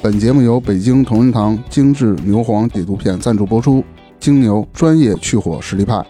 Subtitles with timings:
[0.00, 3.82] 本节目由北京同仁堂精致牛黄解毒片赞助播出，
[4.20, 6.06] 精牛专业去火实力派。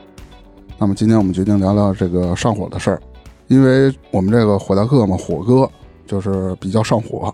[0.76, 3.00] 那么今天我们决定聊聊这个上火的事儿，
[3.46, 5.68] 因为我们这个火大客嘛，火哥
[6.06, 7.32] 就是比较上火，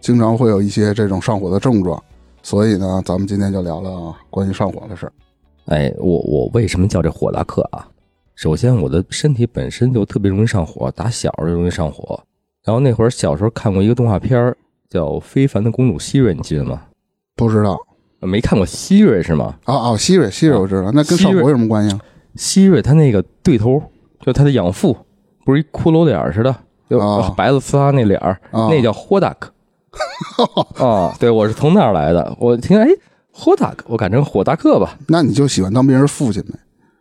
[0.00, 2.00] 经常会有一些这种上火的症状，
[2.40, 5.12] 所以呢，咱们今天就聊聊关于上火的事儿。
[5.64, 7.84] 哎，我我为什么叫这火大客啊？
[8.36, 12.18] 首先，我的身体本身就特别容易上火，打小就容易上火。
[12.64, 14.56] 然后那会儿小时候看过一个动画片儿
[14.88, 16.82] 叫《非凡的公主希瑞》，你记得吗？
[17.34, 17.78] 不知道
[18.20, 19.54] 没看过希瑞是吗？
[19.66, 22.00] 哦哦，希瑞希瑞我知道，那跟上火有什么关系啊？
[22.34, 23.82] 希瑞他那个对头，
[24.20, 24.96] 就他的养父，
[25.44, 26.54] 不是一骷髅脸似的，
[26.88, 28.20] 就啊白了呲啦那脸
[28.52, 29.52] 那叫霍达克。
[30.84, 32.36] 啊，对，我是从那儿来的。
[32.38, 32.88] 我听哎，
[33.32, 34.98] 霍达克，我改成火达克吧。
[35.08, 36.58] 那你就喜欢当别人父亲呗？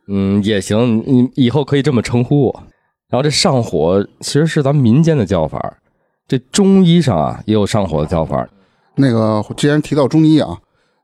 [0.07, 2.63] 嗯，也行，你以后可以这么称呼我。
[3.09, 5.77] 然后这上火其实是咱们民间的叫法，
[6.27, 8.47] 这中医上啊也有上火的叫法。
[8.95, 10.57] 那个既然提到中医啊，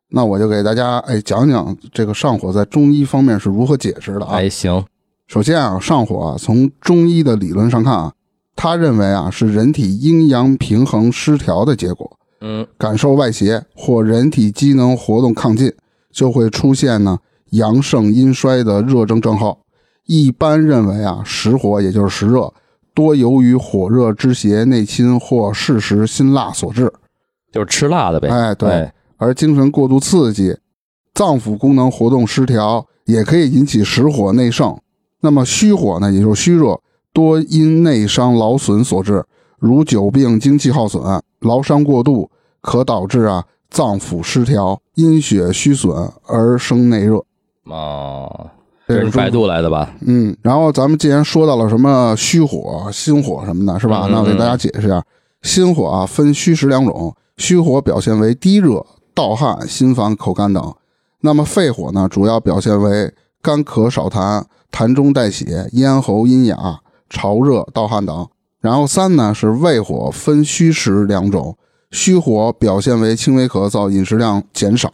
[0.09, 4.35] 那我就给大家哎讲讲这个上火在中医方面是如何解释的啊。
[4.37, 4.83] 哎，行，
[5.27, 8.13] 首先啊，上火啊，从中医的理论上看啊，
[8.55, 15.73] 他认为啊是人体阴阳平衡失调的结果，嗯，感受外邪或人体机能活动亢进，
[16.11, 17.19] 就会出现呢
[17.51, 19.59] 阳盛阴衰的热症症候。
[20.05, 22.53] 一般认为啊，实火也就是实热，
[22.93, 26.91] 多由于火热之邪内侵或适时辛辣所致。
[27.51, 28.27] 就是吃辣的呗。
[28.29, 30.57] 哎对而精神过度刺激、
[31.13, 34.75] 脏腑功能活动失调，也可以引起实火内盛。
[35.19, 36.81] 那么虚火呢，也就是虚热，
[37.13, 39.23] 多因内伤劳损所致，
[39.59, 41.03] 如久病、精气耗损、
[41.41, 47.23] 劳伤过度，可导致啊脏腑失调、阴血虚损而生内热。
[47.71, 48.51] 啊，
[48.99, 49.93] 这是百度来的吧？
[50.05, 54.03] 嗯，然后咱们既然说到了什么虚火、心火什么的，是吧？
[54.05, 55.03] 嗯那我给大家解释一下，
[55.41, 60.73] 心火啊分虚实两种，虚火表现为低热、盗汗、心烦、口干等。
[61.21, 66.79] 那么肺火呢，主要表现为干咳少痰、痰中带血、咽喉阴哑、
[67.09, 68.27] 潮热、盗汗等。
[68.59, 71.57] 然后三呢是胃火，分虚实两种，
[71.91, 74.89] 虚火表现为轻微咳嗽、饮食量减少、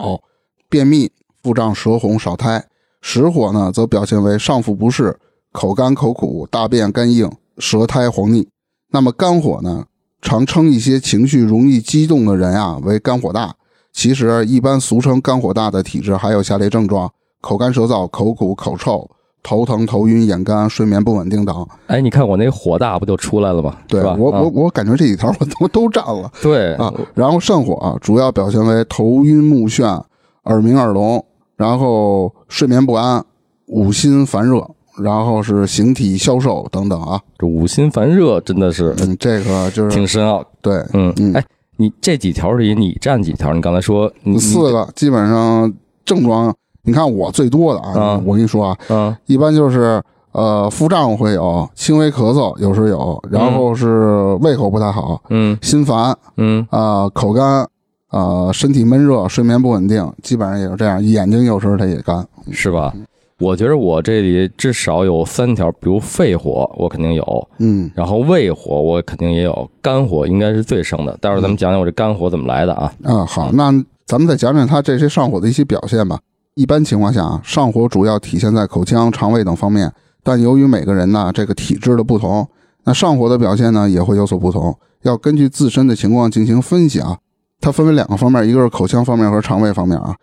[0.70, 1.12] 便秘、
[1.44, 2.66] 腹胀、舌红、少苔。
[3.02, 5.18] 实火呢，则表现为上腹不适、
[5.52, 8.48] 口干口苦、大便干硬、舌苔黄腻。
[8.92, 9.86] 那么肝火呢，
[10.22, 13.54] 常称一些情绪容易激动的人啊为肝火大。
[13.94, 19.10] 其实，一般俗称肝火大的体质还有下列症状：口干舌燥、口苦、口臭、
[19.42, 21.68] 头疼、头晕、眼干、睡眠不稳定等。
[21.88, 23.76] 哎，你看我那火大不就出来了吗？
[23.88, 24.12] 对吧？
[24.12, 26.94] 啊我我我感觉这几条我都都占了对啊。
[27.16, 30.00] 然后肾火啊，主要表现为头晕目眩、
[30.44, 31.24] 耳鸣耳聋，
[31.58, 33.22] 然后睡眠不安、
[33.66, 34.66] 五心烦热，
[35.04, 37.20] 然后是形体消瘦等等啊。
[37.38, 40.44] 这五心烦热真的是嗯，这个就是挺深奥。
[40.62, 41.44] 对，嗯嗯哎，
[41.78, 43.54] 你这几条里你占几条？
[43.54, 45.72] 你刚才说你你四个基本上
[46.06, 46.54] 症状，
[46.84, 50.02] 你看我最多的啊，啊我跟你说啊，嗯一般就是
[50.34, 57.68] 呃腹胀会有，轻微咳嗽有时有，然后是胃口不太好，嗯心烦嗯啊、口干
[58.10, 61.04] 啊、身体闷热，睡眠不稳定，基本上也是这样。
[61.04, 62.94] 眼睛有时候它也干，是吧？
[63.40, 71.16] 我觉得我这里至少有三条，比如肺火我肯定有，嗯然后胃火我肯定也有，肝火应该是最盛的。
[71.22, 72.92] 待会儿咱们讲讲我这肝火怎么来的啊？
[73.04, 73.72] 嗯好，那
[74.08, 76.20] 咱们再讲讲它这些上火的一些表现吧。
[76.56, 82.48] 一般情况下啊，上火主要体现在口腔、肠胃等方面，但由于每个人呢这个体质的不同，
[82.86, 87.20] 那上火的表现呢也会有所不同，要根据自身的情况进行分析啊。
[87.60, 90.16] 它分为两个方面，一个是口腔方面和肠胃方面啊。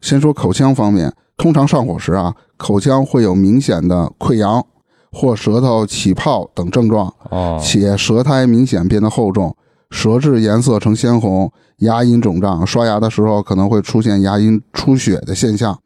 [0.00, 4.64] 先说口腔方面，通常上火时啊，口腔会有明显的溃疡
[5.12, 9.56] 或舌头起泡等症状，哦，且舌苔明显变得厚重，
[9.90, 15.78] 舌质颜色呈鲜红，牙龈肿胀，刷牙的时候可能会出现牙龈出血的现象。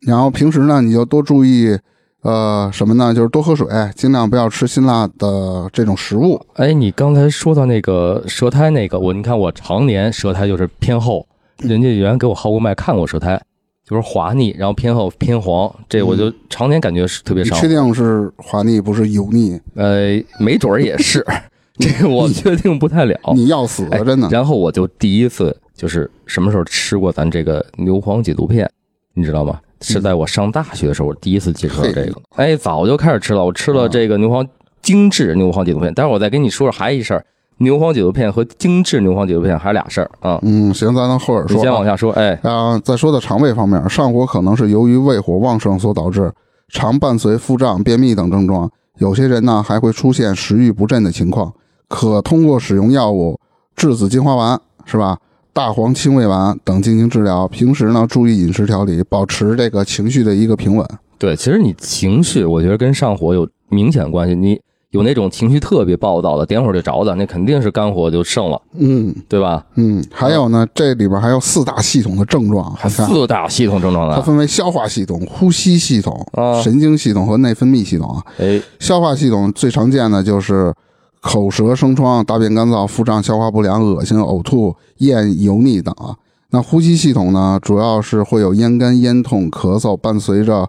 [0.00, 1.78] 然后平时呢，你就多注意，
[2.22, 3.14] 呃，什么呢？
[3.14, 6.38] 就是多喝水，尽量不要吃辛辣的这种食物。
[6.54, 11.26] 哎，你刚才说到那个舌苔那个，我你看我常年舌苔就是偏厚，
[11.58, 13.40] 人家原来给我号过脉看过舌苔，
[13.88, 17.54] 就是滑腻，然后偏厚偏黄，这我就常年感觉是特别少。
[17.54, 19.58] 你确定是滑腻不是油腻？
[19.74, 21.24] 呃，没准儿也是，
[21.80, 23.18] 这个我确定不太了。
[23.34, 24.28] 你要死哎了，真的。
[24.28, 28.70] 然后我就第一次就是什么时候吃过咱这个牛黄解毒片，
[29.14, 29.58] 你知道吗？
[29.80, 32.14] 是在我上大学的时候，我第一次接触到这个。
[32.36, 34.46] 哎，早就开始吃了，我吃了这个牛黄
[34.82, 35.92] 精致牛黄解毒片。
[35.94, 37.24] 待会儿我再跟你说说还一事儿，
[37.58, 40.38] 牛黄解毒片和精致牛黄解毒片还是俩事儿啊。
[40.42, 41.62] 嗯，行，咱能后边你说啊。
[41.62, 46.32] 先往下说，哎，啊，再说到肠胃方面，上火可能是由于胃火旺盛所导致，
[46.68, 48.70] 常伴随腹胀、便秘等症状。
[48.98, 51.52] 有些人呢还会出现食欲不振的情况，
[51.88, 53.40] 可通过使用药物
[53.74, 55.16] 栀子金花丸是吧？
[55.52, 57.46] 大黄清胃丸等进行治疗。
[57.48, 60.86] 平时呢注意饮食调理，保持这个情绪的一个平稳。
[61.18, 64.34] 对，其实你情绪，我觉得跟上火有明显关系。
[64.34, 64.60] 你
[64.90, 69.64] 有那种情绪特别暴躁的，点火就着的，那肯定是肝火就盛了，嗯对吧？
[69.76, 74.16] 嗯，还有呢，这里边还有四大系统的症状，四大系统症状呢。
[74.16, 78.24] 它分为消化系统、呼吸系统、啊神经系统和内分泌系统啊。
[78.38, 80.74] 哎，消化系统最常见的就是
[81.20, 86.16] 口舌生疮、大便干燥、腹胀、消化不良、恶心、呕吐、厌、油腻等啊。
[86.50, 90.68] 那呼吸系统呢，主要是会有咽干、咽痛、咳嗽，伴随着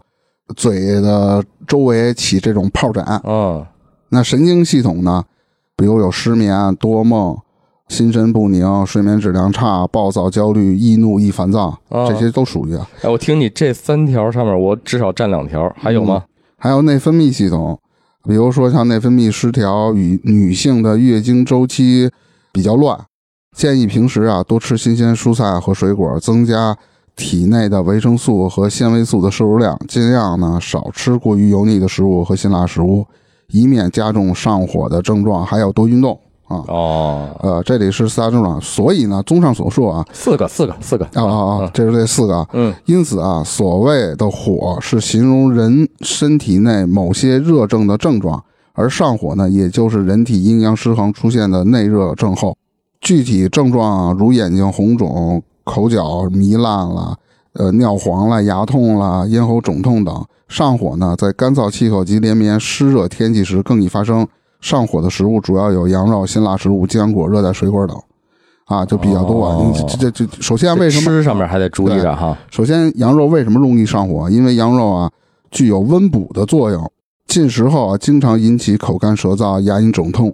[0.56, 3.04] 嘴的周围起这种疱疹。
[3.24, 3.66] 嗯，
[4.10, 5.24] 那神经系统呢，
[5.76, 7.36] 比如有失眠、多梦、
[7.88, 12.88] 心神不宁、睡眠质量差、暴躁、焦虑、易怒、易烦躁，啊这些都属于啊。
[13.02, 16.26] 哎，我听你这三条上面，我至少占两条，还有吗？
[16.58, 17.80] 还有内分泌系统，
[18.24, 22.10] 比如说像内分泌失调与女性的月经周期
[22.52, 23.00] 比较乱，
[23.56, 26.78] 建议平时啊多吃新鲜蔬菜和水果，增加
[27.16, 33.06] 体内的维生素和纤维素的摄入量，尽量呢少吃过于油腻的食物和辛辣食物，
[33.50, 35.46] 以免加重上火的症状。
[35.46, 36.20] 还要多运动
[36.52, 36.64] 啊。
[36.68, 41.06] 哦，呃，这里是四大症状，所以呢，综上所述啊，四个，四个，四个。
[41.14, 42.48] 啊啊啊，这是这四个啊。
[42.54, 48.44] 嗯，因此啊，所谓的火是形容人身体内某些热症的症状，
[48.74, 52.58] 而上火呢，也就是人体阴阳失衡出现的内热症候。
[53.00, 57.18] 具体症状啊，如眼睛红肿、口角糜烂了、
[57.54, 60.26] 呃尿黄了、牙痛了、咽喉肿痛等。
[60.48, 64.28] 上火呢，在干燥气候及连绵湿热天气时更易发生。
[64.62, 67.98] 上火的食物主要有羊肉、辛辣食物、坚果、热带水果等，
[68.66, 69.46] 啊，就比较多。
[69.46, 72.38] 哦你这这这，首先为什么吃上面还得注意着哈？
[72.50, 74.30] 首先，羊肉为什么容易上火？
[74.30, 75.12] 因为羊肉啊
[75.50, 76.92] 具有温补的作用，
[77.28, 80.34] 进食后啊经常引起口干舌燥、牙龈肿痛。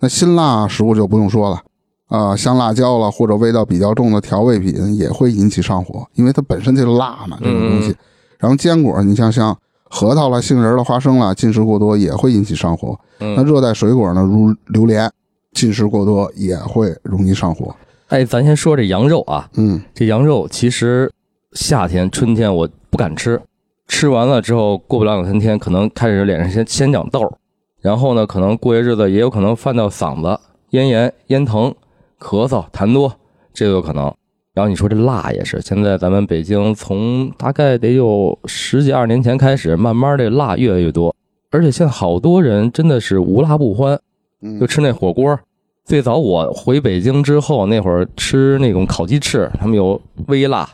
[0.00, 1.60] 那辛辣食物就不用说了，
[2.08, 7.90] 啊、像辣椒了或者味道比较重的调味品也会引起上火，因为它本身就是辣嘛，这种东西。
[7.90, 7.96] 嗯
[8.36, 9.56] 然后坚果，你像像
[9.94, 12.98] 核桃了、杏仁了、花生了，进食过多也会引起上火。
[13.20, 15.08] 那嗯，热带水果呢，如榴莲，
[15.52, 17.72] 进食过多也会容易上火。
[18.08, 21.08] 哎，咱先说这羊肉啊，嗯这羊肉其实
[21.52, 23.40] 夏天、春天我不敢吃，
[23.86, 27.32] 吃完了之后过不了两三天，可能开始脸上先先长痘儿，
[27.80, 31.72] 然后呢，可能过些日子也有可能犯到嗓子、咽炎、咽疼、
[32.18, 33.14] 咳嗽、痰多，
[33.52, 34.12] 这都有可能。
[34.54, 41.14] 然后你说这辣也是，现在咱们北京从大概得有十几二十年前开始，慢慢的辣越来越多，
[41.50, 44.00] 而且现在好多人真的是无辣不欢，
[44.42, 45.36] 嗯就吃那火锅。
[45.84, 50.66] 最早我回北京之后，那会儿吃那种烤鸡翅，他们有微辣、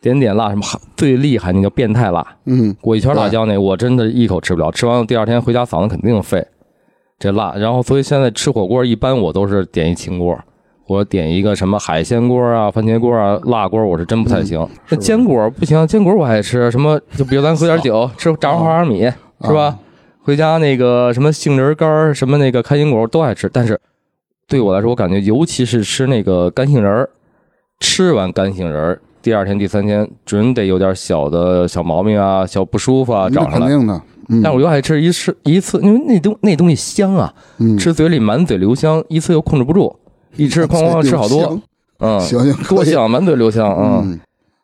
[0.00, 0.62] 点点辣，什么
[0.96, 4.70] 最厉害那叫变态辣，嗯裹一圈辣椒那，我真的一口吃不了。
[4.70, 6.46] 吃完了第二天回家嗓子肯定废，
[7.18, 7.52] 这辣。
[7.56, 10.38] 然后所以现在吃火锅一般我都是点一清锅，
[10.90, 14.58] 或者点一个什么海鲜锅啊、番茄锅啊、辣锅，我是真不太行。
[14.88, 19.08] 那吧坚果不行，坚果我爱吃，什么就比如咱喝点酒，吃炸花生米
[19.42, 19.78] 是吧？
[20.24, 23.80] 回家那个什么杏仁干，什么那个开心果都爱吃，但是
[24.48, 27.08] 对我来说，我感觉尤其是吃那个干杏仁儿，
[27.78, 33.68] 吃完干杏仁儿，第二天、第三天准得有点小的小毛病啊、小不舒服啊那找上来。
[33.68, 33.94] 肯定的。
[34.28, 39.94] 嗯但我又爱吃一吃一次，因为那东那东西香啊，嗯，吃嘴里满嘴留香，一次又控制不住，
[40.36, 41.60] 一吃哐哐哐吃好多，
[41.98, 44.12] 嗯，行行，多香，满嘴留香，嗯。
[44.12, 44.20] 嗯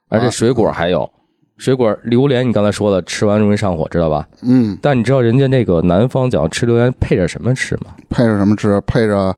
[0.08, 1.10] 而且水果还有，
[1.56, 4.24] 水果榴莲，你刚才说的，吃完容易上火，知道吧？
[4.42, 7.86] 嗯，但你知道人家那个南方讲吃榴莲配着什么吃吗？
[8.08, 8.80] 配着什么吃？
[8.82, 9.34] 配着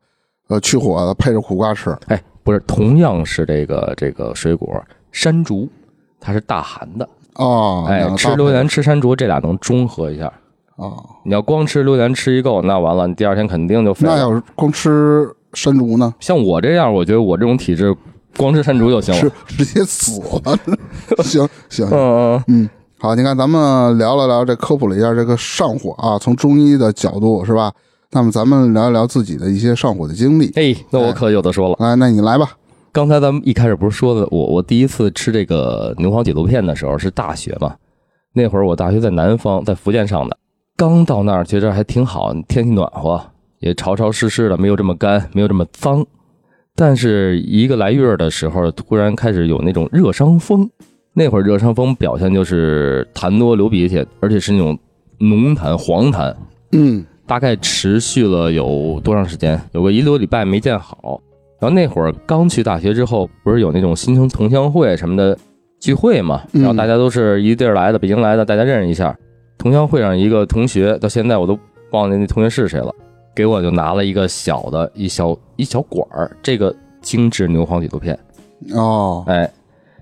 [0.48, 1.96] 呃去火的，配着苦瓜吃。
[2.08, 4.68] 哎，不是，同样是这个这个水果，
[5.10, 5.66] 山竹，
[6.20, 7.08] 它是大寒的。
[7.36, 10.30] 哦，哎吃榴莲吃山竹，这俩能中和一下。
[10.76, 14.14] 哦，你要光吃榴莲吃一够，那完了，你第二天肯定就废了。
[14.14, 16.14] 那要是光吃山竹呢？
[16.20, 17.94] 像我这样，我觉得我这种体质，
[18.36, 19.32] 光吃山竹就行是了。
[19.46, 20.58] 直接死了。
[21.22, 27.72] 行 行，嗯嗯，嗯，好，你看咱们聊了聊这科普了一下这个上火啊，从中医的角度是吧？
[28.10, 30.50] 那么咱们聊一聊自己的一些上火的经历。
[30.54, 31.76] 哎，那我可有的说了。
[31.78, 32.50] 来，那你来吧。
[32.90, 37.74] 刚才咱们一开始不是说的，我我第一次吃这个牛黄解毒片的时候是大学嘛，
[38.32, 40.36] 那会儿我大学在南方，在福建上的，
[40.74, 43.22] 刚到那儿觉着还挺好，天气暖和，
[43.60, 46.04] 也潮潮湿湿的，没有这么干，没有这么脏。
[46.74, 50.68] 但是一个来月的时候，突然开始有那种热伤风。
[51.12, 54.78] 那会儿热伤风表现就是痰多流鼻涕，而且是那种
[55.18, 56.32] 浓痰、黄痰。
[56.72, 59.60] 嗯大概持续了有多长时间？
[59.72, 61.20] 有个一多礼拜没见好。
[61.60, 65.36] 然后那会儿刚去大学之后，不是有那种新生同乡会什么的
[65.80, 66.42] 聚会嘛？
[66.52, 69.14] 嗯然后大家都是一地儿来的，北京来的，大家认识一下。
[69.58, 71.58] 同乡会上一个同学，到现在我都
[71.90, 72.94] 忘了那同学是谁了，
[73.38, 78.18] 给我就拿了一个小的一小一小管儿，这个精致牛黄解毒片。
[78.74, 79.48] 哦哎，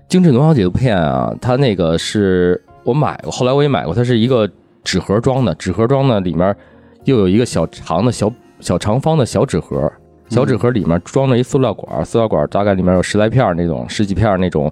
[0.09, 4.49] 精致牛黄解毒片啊，它那个是我买过，后来我也买过，它是一个
[4.83, 6.55] 纸盒装的，纸盒装的里面
[7.03, 9.87] 又有一个小长的小小长方的小纸盒，
[10.29, 14.71] 小纸盒里面装着一塑料管，塑料管大概里面有十来片那种，十几片那种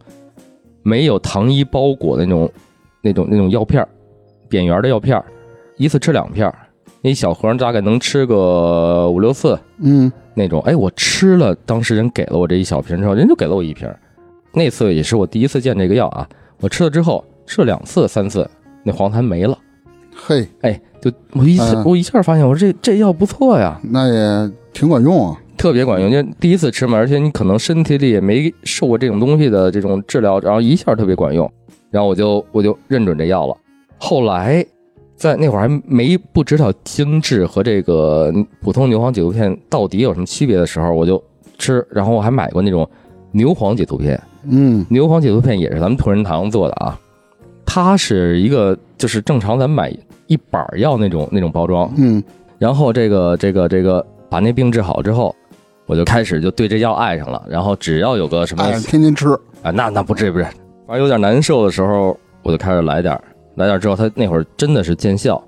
[0.82, 2.52] 没有糖衣包裹的那种
[3.04, 3.88] 那种那种药片儿，
[4.50, 5.24] 扁圆的药片儿，
[5.78, 6.65] 一次吃两片儿，
[7.06, 10.60] 那一小盒大概能吃个五六次，嗯那种。
[10.62, 13.88] 哎，我吃了，当时人给了我这一小瓶之后，人就给了我一瓶。
[14.52, 16.28] 那次也是我第一次见这个药啊，
[16.62, 18.50] 我吃了之后吃了两次、三次，
[18.84, 19.56] 那黄痰没了。
[20.16, 25.40] 嘿，哎，就我一次、嗯我一下发现，我说这这药不错呀，那也挺管用啊。
[25.56, 26.10] 特别管用。
[26.10, 31.48] 因为第一次吃嘛，而且你可能身体里也没受过这种东西的这种治疗，然后一下特别管用，
[31.92, 33.56] 然后我就我就认准这药了。
[34.00, 34.66] 后来
[35.16, 41.22] 在那会儿还没不知道精致和这个普通牛黄解毒片到底有什么区别的时候，我就
[41.58, 42.88] 吃，然后我还买过那种
[43.32, 44.22] 牛黄解毒片。
[44.44, 44.86] 嗯。
[44.90, 47.00] 牛黄解毒片也是咱们同仁堂做的啊，
[47.66, 49.92] 它是一个就是正常咱们买
[50.28, 52.22] 一板药那种那种包装，嗯。
[52.60, 55.36] 然后这个这个这个把那病治好之后，
[55.86, 59.30] 我就开始就对这药爱上了，然后只要有个什么哎，天天吃。
[59.62, 60.44] 啊，那那不至于不是，
[60.86, 63.24] 反正有点难受的时候，我就开始来点儿
[63.56, 65.42] 来点儿之后，他那会儿真的是见效，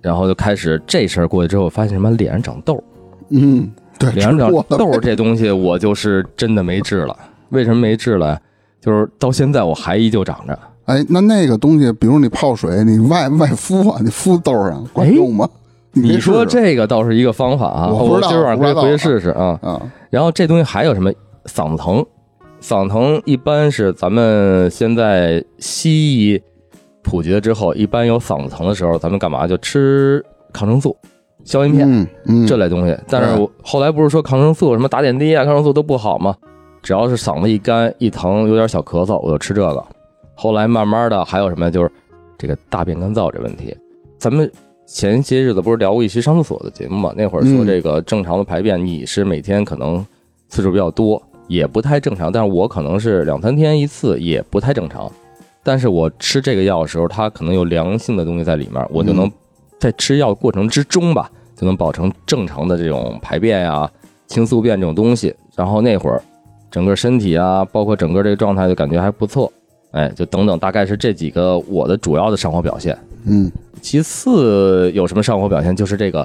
[0.00, 2.84] 然后就开始这事儿过去之后，发现什么脸上长痘儿，
[3.30, 7.16] 嗯，对，脸上长痘儿这东西，我就是真的没治了。
[7.50, 8.40] 为什么没治了？
[8.80, 10.58] 就是到现在我还依旧长着。
[10.84, 15.48] 哎，那那个东西，比如你泡水，你外外敷啊，你敷痘上管用吗？
[15.92, 19.58] 你说这个倒是一个方法啊，我今儿晚上可以回去试试啊。
[19.62, 19.80] 啊？
[20.10, 21.10] 然后这东西还有什么
[21.46, 22.04] 嗓子疼？
[22.60, 26.42] 嗓子疼一般是咱们现在西医
[27.06, 30.22] 普及了之后，一般有嗓子疼的时候，咱们干嘛就吃
[30.52, 30.96] 抗生素、
[31.44, 32.98] 消炎片、嗯嗯，这类东西。
[33.08, 36.34] 但是我后来不是说抗生素什么打点滴啊，抗生素都不好吗？
[36.82, 39.84] 只要是嗓子一干一疼，有点小咳嗽，我就吃这个。
[40.34, 41.90] 后来慢慢的还有什么，就是
[42.36, 43.76] 这个大便干燥这问题。
[44.18, 44.50] 咱们
[44.84, 47.14] 前些日子不是聊过一期上厕所的节目嘛？
[47.16, 50.04] 那会儿说嗯这个正常的排便，你是每天可能
[50.48, 52.30] 次数比较多，也不太正常。
[52.30, 55.10] 但是我可能是两三天一次，也不太正常。
[55.66, 59.32] 但是我吃这个药的时候，它可能有良性的东西在里面，我就能嗯
[59.80, 63.90] 在吃药过程之中吧，就能保证正常的这种排便呀、
[64.28, 65.34] 清宿便这种东西。
[65.56, 66.22] 然后那会儿
[66.70, 69.52] 整个身体啊，包括整个这个状态，就感觉还不错。
[69.90, 72.96] 哎，就等等，大概是这几个我的主要的上火表现。
[73.24, 73.50] 嗯，
[73.82, 75.74] 其次有什么上火表现？
[75.74, 76.24] 就是这个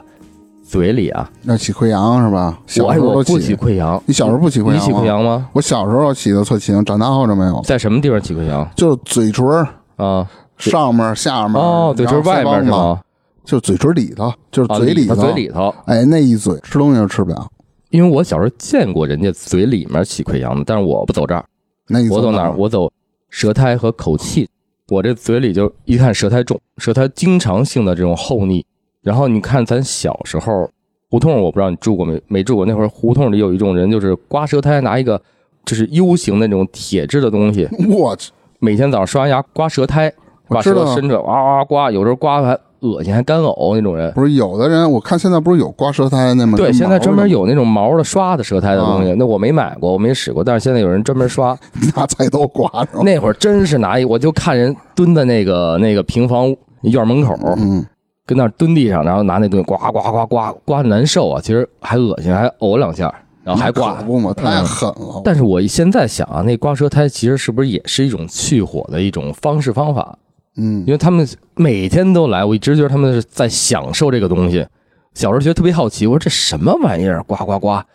[0.72, 2.58] 嘴里啊，那起溃疡是吧？
[2.64, 4.76] 我小时候都起起溃疡，你小时候不起溃疡？
[4.76, 5.04] 你起溃？
[5.04, 5.50] 疡吗？
[5.52, 10.26] 我小时候起的特勤，长大后就没有，在什么地方起溃疡就是嘴唇儿啊？
[10.56, 12.70] 上面、下面哦，嘴唇外面是？
[12.70, 13.02] 然后腮帮子吗？
[13.44, 15.76] 就是嘴唇里头，就是啊，嘴头，里嘴里头。
[15.88, 17.46] 哎，那一嘴吃东西就吃不了。
[17.90, 21.44] 因为我小时候见过人家嘴里面起溃疡的，但是我不走这儿，
[21.90, 22.56] 那一我走哪儿？
[22.56, 22.90] 我走
[23.30, 24.48] 舌苔和口气。
[24.88, 28.66] 我这嘴里就一看舌苔重，舌苔经常性的这种厚腻。
[29.04, 30.70] 然后你看咱小时候
[31.10, 32.22] 胡同，我不知道你住过没？
[32.28, 32.66] 没住过。
[32.66, 35.22] 那会儿胡同里有一种人，就是刮舌苔，拿一个
[35.66, 40.12] 就是 U 型的那种铁质的东西，我去，每天早上刷完牙刮舌苔，
[40.48, 44.12] 把舌知道头伸着哇哇哇刮，有时候刮还恶心，还干呕那种人。
[44.14, 51.58] 不是有的人，我看现在不是有刮舌苔那吗对，现在专门有那种毛的刷的舌苔的东西，那我没买过，我没使过，但是现在有人专门刷。
[51.96, 53.02] 拿菜刀刮着。
[53.04, 57.86] 那会儿真是拿一，我就看人蹲在那个那个平房院门口，嗯，
[58.32, 63.96] 跟那儿蹲地上，然后拿那东西刮刮刮刮刮难受啊，其实还恶心，还呕两下，然后还刮。
[64.04, 65.22] 不嘛，太狠了。
[65.22, 70.18] 但是我现在想啊，那刮舌苔其实是不是也是一种去火的一种方式方法？
[70.56, 74.66] 嗯因为他们每天都来，我一直觉得他们是在享受这个东西。
[75.14, 77.86] 小时候觉得特别好奇，我说这什么玩意儿，刮刮刮。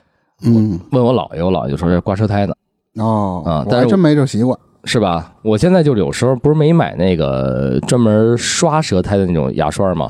[0.42, 2.52] 嗯问我姥爷，我姥爷就说这刮舌苔呢，
[2.96, 4.58] 哦，啊但是我真没这习惯。
[4.84, 5.34] 是吧？
[5.42, 10.08] 我现在就是有时候不是没买那个专门刷舌苔的那种牙刷嘛，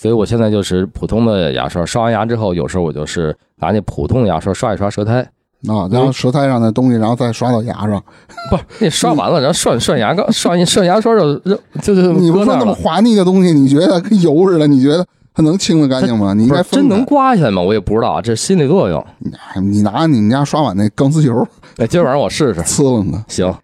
[0.00, 5.20] 所以我现在就是普通的牙刷，刷完牙之后，有时候我就是拿那普通的牙刷刷一刷舌苔，
[5.68, 8.02] 啊，然后舌苔上的东西，然后再刷到牙上。
[8.50, 12.72] 不是那刷完了，然后涮涮牙膏，涮一涮牙刷就就就就你不说那么。
[12.72, 14.66] 滑腻的东西，你觉得跟油似的？
[14.66, 16.32] 你觉得它能清的干净吗？
[16.32, 17.60] 你真能刮下来吗？
[17.60, 18.98] 我也不知道，这心理作用。
[19.52, 22.62] 哎你拿你们家刷碗那钢丝球哎，今儿晚上我试试。
[22.62, 23.54] 呲楞的行，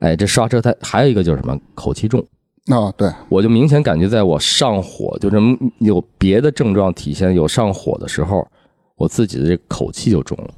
[0.00, 2.22] 哎，这刷舌苔还有一个就是什么口气重，
[2.66, 5.36] 啊，对，我就明显感觉在我上火，就是
[5.78, 8.46] 有别的症状体现有上火的时候，
[8.96, 10.48] 我自己的这口气就重了。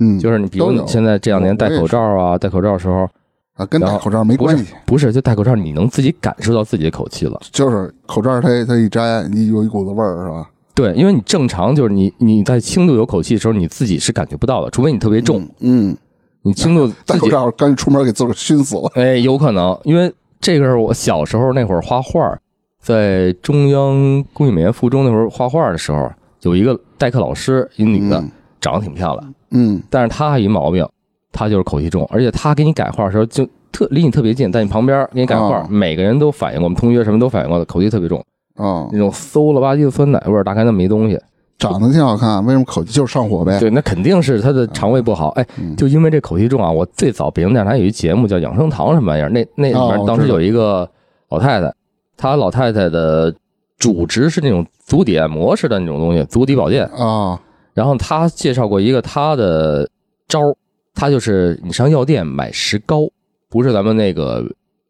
[0.00, 3.08] 嗯，就是你比如你现在这两年戴口罩啊，戴口罩的时候，
[3.54, 7.40] 啊，跟戴口罩没关系，不是就戴口罩，你能自己感受到自己的口气了。
[7.52, 10.50] 就是口罩它它一摘，你有一股子味儿是吧？
[10.74, 15.96] 对，因为你正常就是你你在轻度有口气的时候，你自己是感觉不到的，除非你特别重，嗯，
[16.42, 18.90] 你轻度戴口罩赶紧出门给自个儿熏死了。
[18.94, 20.12] 哎，有可能，因为
[20.46, 22.38] 这个是我小时候那会儿画画，
[22.78, 26.08] 在中央工艺美院附中那会儿画画的时候，
[26.42, 28.30] 有一个代课老师，一女的，嗯。
[28.60, 29.82] 长得挺漂亮，嗯。
[29.90, 30.88] 但是她有一毛病，
[31.32, 35.66] 她就是口气重，而且她给你改画的时候就特离你特别近，在你旁边给你改画，哦。
[35.68, 38.24] 每个人都反映过，我们同学什么都反映过的，口气特别重，
[38.54, 41.20] 啊，那种馊了吧唧的酸奶味儿，大概那么一东西。
[41.58, 43.58] 长得挺好看，为什么口气就是上火呗？
[43.58, 45.28] 对，那肯定是他的肠胃不好。
[45.30, 50.88] 哎，嗯就因为这口气重啊，我最早北京电视台有一节目叫《养生堂》什么玩意儿，那那里哦面当时有一个
[51.30, 51.72] 老太太，
[52.16, 53.34] 她老太太的
[53.78, 56.84] 主职是那种足底按摩式的那种东西，足底保健。
[56.88, 57.40] 啊，
[57.72, 59.88] 然后她介绍过一个她的
[60.28, 60.54] 招儿，
[60.94, 63.08] 她就是你上药店买石膏，
[63.48, 64.44] 不是咱们那个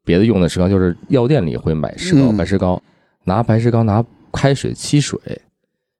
[0.04, 2.82] 别的用的石膏，就是药店里会买石膏，嗯白石膏，
[3.22, 5.20] 拿白石膏拿开水沏水。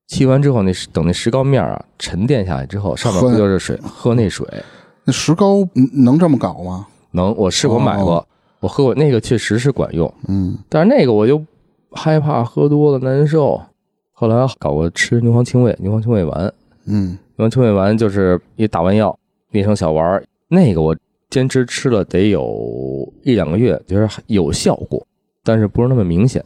[0.09, 3.79] 沏完之后，那石等那石膏面儿啊沉淀下来之后，上面不就是水？
[3.83, 4.47] 喝那水
[5.05, 6.87] 那石膏嗯能这么搞吗？
[7.11, 8.27] 能，我试过买过，
[8.61, 11.43] 我喝过那个确实是管用，嗯但是那个我就
[11.93, 13.61] 害怕喝多了难受。
[14.13, 16.53] 后来搞过吃牛黄清胃，牛黄清胃丸，
[16.87, 19.17] 嗯牛黄清胃丸就是一打完药
[19.51, 20.97] 捏成小丸儿，那个我
[21.29, 25.05] 坚持吃了得有一两个月，觉得还有效果，
[25.45, 26.43] 但是不是那么明显。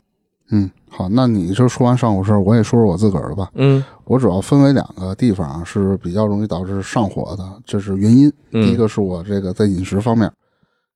[0.51, 3.49] 嗯，好，那你就说完上火事儿，我也说说我自个儿的吧。
[3.55, 8.29] 嗯我主要分为两个地方啊是比较容易导致上火的，这是原因。
[8.53, 10.31] 嗯第一个是我这个在饮食方面，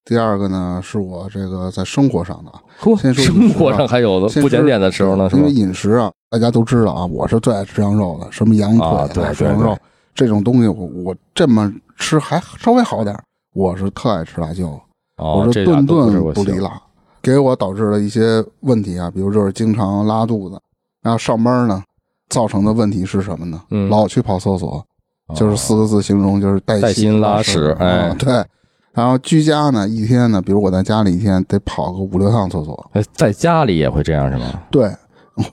[0.04, 2.52] 第二个呢是我这个在生活上的。
[2.82, 5.50] 嚯，先说生活上还有先不检点的时候呢，因为？
[5.50, 9.78] 饮食啊，大家都知道啊，我是最爱吃羊肉的，什么羊腿啊对涮羊肉
[10.14, 13.22] 这种东西我，我这么吃还稍微好点儿
[13.54, 14.80] 我是特爱吃辣椒，
[15.16, 16.70] 我，是顿顿不离辣，
[17.24, 20.60] 给我导致了一些问题啊，比如就是经常拉肚子，
[21.02, 21.82] 然后上班呢
[22.28, 23.60] 造成的问题是什么呢？
[23.70, 24.84] 嗯老去跑厕所，
[25.28, 28.44] 哦就是四个字形容，就是带带薪拉屎屎哎啊对。
[28.92, 34.60] 然后居家呢，一天呢，比如我在家里一天得跑个五六趟厕所，哎，在家里也会这样是吗？
[34.70, 34.88] 对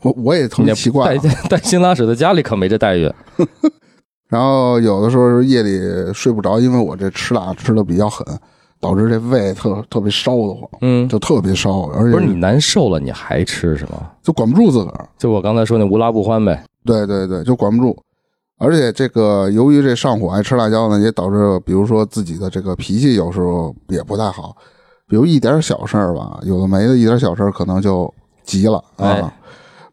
[0.04, 3.12] 我 我也特别奇怪啊、带 带薪拉屎在家里可没这待遇。
[4.30, 5.80] 然后有的时候夜里
[6.14, 8.24] 睡不着，因为我这吃辣吃的比较狠，
[8.82, 14.10] 导致这胃特特别烧得慌，嗯，就特别烧，而且不是你难受了你还吃是吗？
[14.24, 15.08] 就管不住自个儿。
[15.18, 16.64] 就我刚才说那无辣不欢呗。
[16.84, 17.96] 对对对，就管不住。
[18.58, 24.56] 而且这个由于这上火爱吃辣椒呢，也导致比如说自己的这个脾气有时候也不太好，
[25.08, 28.12] 比如一点小事儿吧，有的没的一点小事儿可能就
[28.44, 29.34] 急了啊，哎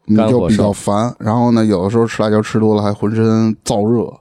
[0.05, 1.13] 你就比较烦。
[1.19, 4.11] 然后呢，有的时候吃辣椒吃多了还浑身燥热，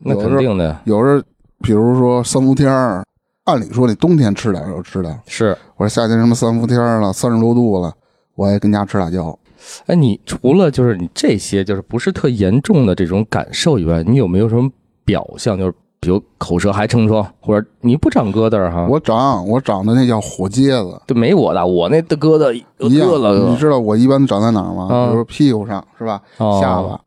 [0.00, 1.22] 那肯定的呀，有时候
[1.62, 3.04] 比如说三伏天儿，
[3.44, 5.56] 按理说你冬天吃点就吃点，是。
[5.76, 7.92] 我说夏天什么三伏天了，三十多度了，
[8.36, 9.38] 我也跟家吃辣椒。
[9.86, 14.70] 哎，你除了就是你这些就是不是特严重的这种感受以外，你有没有什么
[15.04, 15.58] 表象？
[15.58, 18.86] 就是比如口舌还成疮，或者你不长疙瘩哈？
[18.88, 21.00] 我长我长的那叫火疖子。
[21.06, 24.88] 就没我的，我那的疙瘩一样了你知道我一般长在哪儿吗？
[24.90, 26.20] 啊比如屁股上是吧？
[26.38, 26.98] 哦下巴，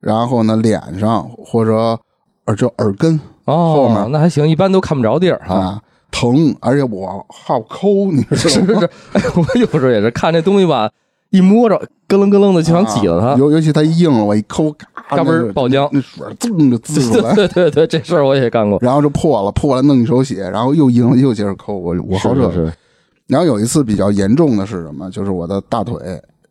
[0.00, 1.98] 然后呢脸上或者
[2.46, 3.18] 耳就耳根
[3.50, 5.54] 哦，后面那还行，一般都看不着地儿哈。
[5.54, 8.80] 啊疼，而且我好抠， 你知是道吗？
[8.80, 10.90] 是是，哎， 我有时候也是看这东西吧，
[11.28, 15.86] 一摸着咯楞咯楞的就想挤了它，啊尤尤其它一硬了，我一抠，嘎，嘎嘣儿爆浆。
[15.92, 18.78] 那水噌就滋出来， 对对对，这事儿我也干过。
[18.80, 22.50] 然后就破了，破了弄一手血，然后又硬了又接着抠，我我好这。
[22.50, 22.72] 是是是，
[23.26, 25.10] 然后有一次比较严重的是什么？
[25.10, 25.94] 就是我的大腿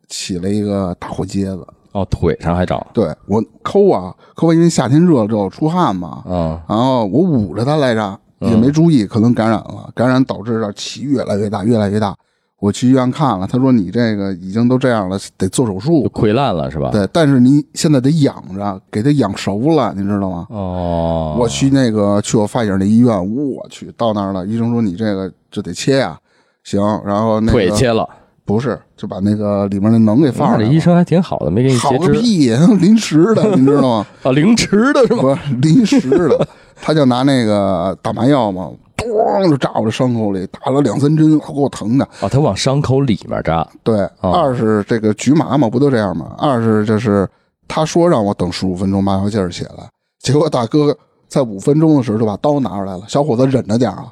[0.06, 12.14] 起了一个大火疖子，哦，腿上还长，对我抠啊抠完，因为夏天热了之后出汗嘛，嗯，然后我捂着它来着，也没注意，可能感染了，感染导致这起越来越大，越来越大。
[12.60, 16.08] 我去医院看了，他说你这个已经都这样了，得做手就术。
[16.12, 16.90] 溃烂了是吧？
[16.90, 20.44] 对，但是你现在得养着，给它养熟了，你知道吗？
[20.50, 26.18] 哦，我去那个去我发小那医院，我去到那儿了，医生说你这个就得切呀、
[26.64, 28.08] 行，然后那个腿切了，
[28.48, 30.64] 不是，就把那个里面的能给放上了。
[30.64, 32.48] 那这医生还挺好的，没给你好个屁，
[32.80, 34.06] 临时的，你知道吗？
[34.24, 35.38] 啊，临时的是吗？
[35.60, 36.48] 临时的，
[36.80, 42.04] 他就拿那个打麻药嘛，咣就扎我这伤口里，打了两三针，给我疼的。
[42.20, 46.34] 啊，他往伤口里面扎，对，哦二是这个局麻嘛，不都这样吗？
[46.38, 47.28] 二是就是
[47.68, 49.90] 他说让我等十五分钟麻药劲儿起来，
[50.22, 50.96] 结果大哥
[51.28, 53.02] 在五分钟的时候就把刀拿出来了。
[53.06, 54.10] 小伙子忍着点啊，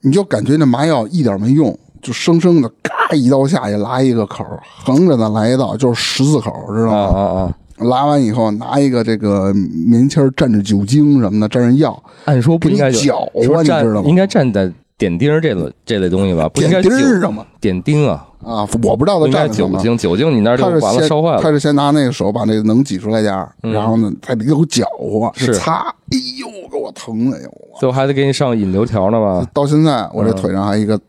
[0.00, 4.44] 你就感觉那麻药一点没用，就生生的嘎一刀下去拉一个口，
[4.84, 7.18] 横着的来一道就是十字口，知道啊吗？
[7.18, 7.56] 啊啊！
[7.88, 19.48] 拉完以后拿一个这个棉签儿蘸着酒精什么的，蘸着药，按说不应该搅和你知道吗应该蘸在点钉儿这类这类东西吧，不应该点钉上吗点钉啊，啊，我不知道他蘸。
[19.48, 21.40] 酒精，酒精你那儿就他是先完了烧坏了。
[21.40, 27.50] 他是先拿那个手把那个能挤出来点儿，然后呢在里头搅和，是擦，哎呦，给我疼的哟！
[27.78, 29.46] 最后还得给你上引流条呢吧？
[29.54, 31.00] 到现在我这腿上还一个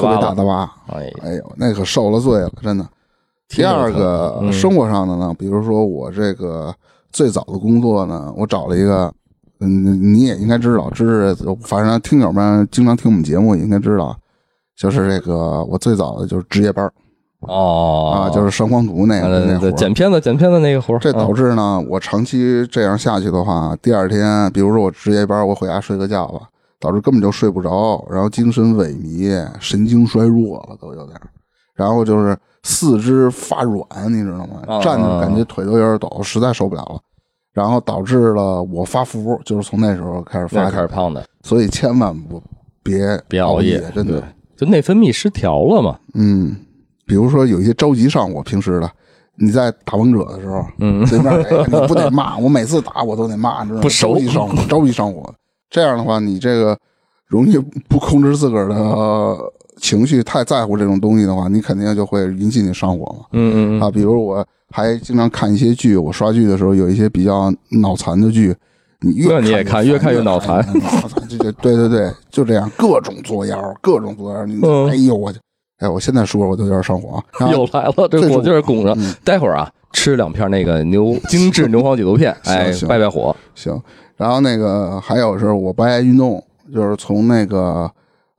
[0.00, 2.86] 特别大的疤，哎，哎呦，那可受了罪了，真的。
[3.48, 4.52] 第二个嗯。
[4.52, 6.74] 生活上的呢，比如说我这个
[7.12, 9.12] 最早的工作呢，我找了一个，
[9.60, 14.16] 嗯，你也应该知道，知识，反正听友们经常听我们节目，也应该知道，
[14.76, 16.92] 就是这个我最早的就是值夜班儿
[17.40, 18.28] 哦。
[18.28, 26.48] 啊，就是上光图那个那活儿剪片子剪片子那个活儿，这导嗯致呢，我长期这样下去的话，第二天，比如说我值夜班，我回家睡个觉吧，
[26.84, 31.30] 导致根本就睡不着，然后精神萎靡，神经衰弱了都有点儿，
[31.74, 34.62] 然后就是四肢发软，你知道吗？
[34.66, 37.00] 啊站着感觉腿都有点抖，实在受不了了，
[37.54, 42.42] 然后导致了我发福，就是从那时候开始发，开始胖的，所以千万不
[42.82, 44.22] 别别熬熬夜，真的，，
[44.54, 45.98] 就内分泌失调了嘛。
[46.12, 46.54] 嗯，
[47.06, 48.90] 比如说有一些着急上火，平时的。
[49.36, 53.82] 你在打王者的时候，嗯对面哎你不得骂我，每次打我都得骂，知道吗？
[53.82, 55.34] 不熟着急上火，着急上火。
[55.74, 56.78] 这样的话，你这个
[57.26, 57.58] 容易
[57.88, 63.24] 不控制自个儿的呃情绪，太在乎这种东西的话，你肯定就会引起你上火嘛。
[63.32, 68.54] 嗯嗯嗯，啊，比如我还经常看一些剧，我刷剧的时候有一些比较脑残的剧，
[69.00, 74.46] 你越那你也看越越看越脑残越脑残，就就对对对，就这样，各种作妖，各种作妖。
[74.46, 75.40] 你嗯哎呦我去，
[75.80, 77.50] 哎，我现在说我都有点上火啊。
[77.50, 79.12] 又来了，这这火劲儿拱着嗯。
[79.24, 83.34] 待会儿啊，吃两片那个牛精致牛黄解毒片， 哎，败败火。
[83.56, 83.76] 行，
[84.16, 87.90] 然后那个还有是我不爱运动，就是从那个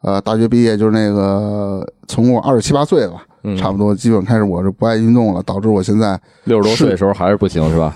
[0.01, 7.95] 呃大学毕业，就是那个从我二十七八岁吧，嗯差不多基本开始我是不爱运动了，导致我现在六十多岁的时候还是不行是吧？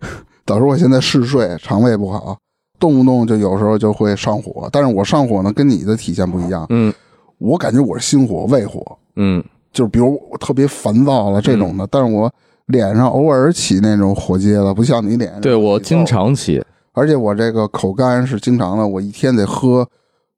[0.44, 2.36] 导致我现在嗜睡，肠胃不好，
[2.78, 4.68] 动不动就有时候就会上火。
[4.72, 6.92] 但是我上火呢，跟你的体现不一样，嗯
[7.38, 12.30] 我感觉我是心火、胃火，嗯，就是比如我特别烦躁了这种的，但是我
[12.66, 19.88] 脸上偶尔起那种火疖子，不像你脸上对我经常起，而且我这个口干是经常的，我一天得喝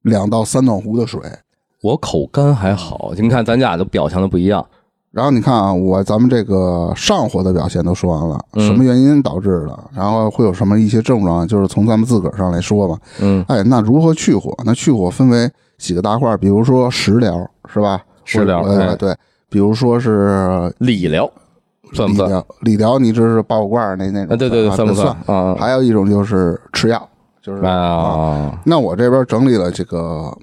[0.03, 1.21] 两到三暖壶的水。
[1.83, 3.13] 我口干还好。
[3.17, 4.65] 你看咱家都表现的不一样。
[5.11, 12.99] 然后你看啊，我咱们这个上火的表现都说完了，嗯什么原因导致的，然后会有什么一些症状，就是从咱们自个儿上来说吧。
[13.21, 14.57] 嗯，哎，那如何去火？
[14.65, 18.03] 那去火分为几个大块儿，比如说食疗是吧？
[18.25, 19.15] 食疗哎对，
[19.51, 21.31] 比如说是理疗
[21.93, 22.29] 算不算？
[22.29, 27.09] 理疗，理疗你这是拔火罐儿那那种啊，对对对，啊算不算还有一种就是吃药，
[27.43, 30.37] 就是啊，那我这边整理了这个，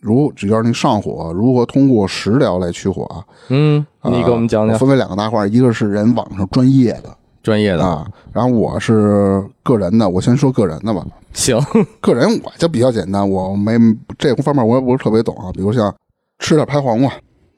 [0.00, 3.24] 如只要你上火，如何通过食疗来去火啊？
[3.48, 7.84] 嗯，你给我们讲讲分为两个大块儿，一个是人网上专业的专业的。
[7.84, 11.04] 啊，然后我是个人的，我先说个人的吧。
[11.32, 11.58] 行，
[12.00, 13.78] 个人我就比较简单，我没
[14.18, 15.50] 这方面我也不是特别懂啊。
[15.52, 15.92] 比如像
[16.38, 17.10] 吃点拍黄瓜，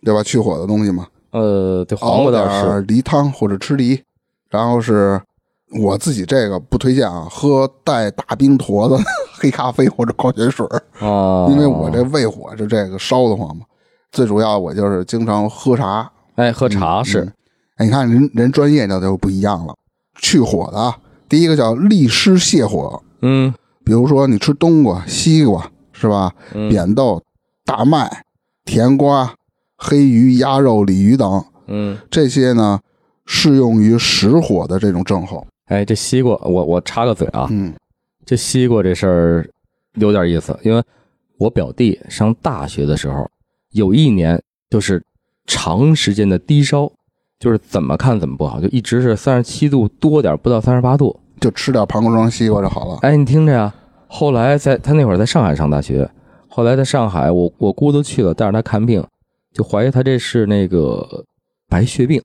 [0.05, 0.23] 对吧？
[0.23, 4.01] 去火的东西嘛，呃，对，黄熬瓜倒是，点儿梨汤或者吃梨，
[4.49, 5.20] 然后是
[5.83, 9.03] 我自己这个不推荐啊，喝带大冰坨子的
[9.37, 10.64] 黑咖啡或者矿泉水。
[11.01, 13.64] 啊，因为我这胃火是这个烧得慌嘛。
[14.12, 17.23] 最主要我就是经常喝茶，哎喝茶是。
[17.23, 17.33] 嗯。
[17.79, 19.75] 哎，你看人人专业的就不一样了，
[20.20, 20.97] 去火的啊，
[21.29, 23.53] 第一个叫利湿泻火，嗯。
[23.85, 26.33] 比如说你吃冬瓜、西瓜是吧？
[26.70, 27.20] 扁豆、
[27.66, 28.23] 大麦、
[28.64, 29.35] 甜瓜、
[29.77, 32.81] 黑鱼、鸭肉、鲤鱼等嗯，这些呢，
[33.27, 35.47] 适用于实火的这种症候。
[35.67, 37.73] 哎，这西瓜，我我插个嘴啊，嗯
[38.27, 39.51] 这西瓜这事儿
[39.95, 40.83] 有点意思，因为
[41.39, 43.29] 我表弟上大学的时候，
[43.73, 45.03] 有一年就是
[45.47, 46.91] 长时间的低烧，
[47.39, 51.19] 就是怎么看怎么不好，就一直是三十七度多点，不到三十八度。
[51.41, 52.99] 就吃点膀胱装西瓜就好了。
[53.03, 53.75] 哎，你听着呀，
[54.07, 56.09] 后来在他那会儿在上海上大学，
[56.49, 59.05] 后来在上海，我我姑都去了，带着他看病，
[59.55, 61.25] 就怀疑他这是那个
[61.69, 62.21] 白血病，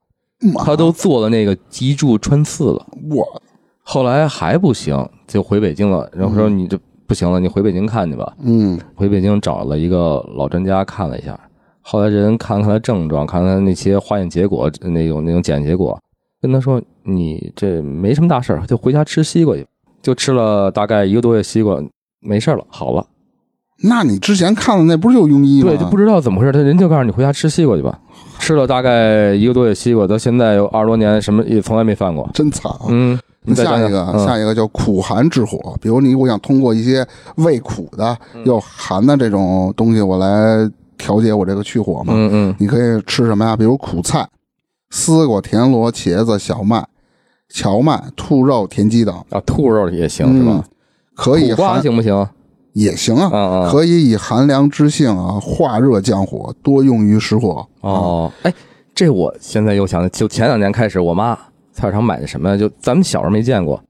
[0.65, 2.86] 他都做了那个脊柱穿刺了。
[3.10, 3.42] 我
[3.84, 6.10] 后来还不行，就回北京了。
[6.12, 8.36] 然后说你这不行了，你回北京看去吧。
[8.42, 11.39] 嗯回北京找了一个老专家看了一下，
[11.82, 15.98] 后来人看看他症状，看看他那些化验结果，那种那种检验结果，
[16.42, 19.65] 跟他说你这没什么大事儿，就回家吃西瓜去。
[20.02, 21.80] 就吃了大概一个多月西瓜，
[22.22, 23.06] 没事了，好了。
[23.82, 25.70] 那你之前看的那不是就庸医吗？
[25.70, 27.98] 对，就不知道怎么回事，他人就告诉你回家吃西瓜去吧，
[28.38, 32.28] 吃吃了大概一个多月西瓜，到现在有二十多年，什么也从来没犯过。
[32.34, 32.88] 真惨啊！
[32.89, 33.18] 嗯，
[33.56, 35.78] 下一个，嗯下一个叫苦寒之火。
[35.80, 42.13] 比如你，我想通过一些味苦的、嗯又寒的这种东西，我来调节我这个去火嘛。
[42.15, 43.56] 嗯嗯你可以吃什么呀？
[43.56, 44.28] 比如苦菜、
[44.89, 46.84] 丝瓜、田螺、茄子、小麦、
[47.48, 50.63] 荞麦、兔肉、田鸡等，啊，兔肉也行是吧嗯？
[51.15, 52.28] 可以寒行不行？
[52.80, 57.65] 也行啊，嗯嗯可以以寒凉之性啊化热降火，多用于实火。
[57.82, 58.54] 哦，哎，
[58.96, 61.38] 这我现在又想起，就前两年开始，我妈
[61.74, 62.58] 菜市场买的什么呀？
[62.58, 63.82] 就咱们小时候没见过，